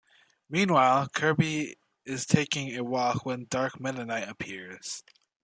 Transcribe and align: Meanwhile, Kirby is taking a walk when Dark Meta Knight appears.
Meanwhile, 0.49 1.09
Kirby 1.09 1.75
is 2.07 2.25
taking 2.25 2.75
a 2.75 2.83
walk 2.83 3.23
when 3.23 3.45
Dark 3.51 3.79
Meta 3.79 4.03
Knight 4.03 4.27
appears. 4.27 5.03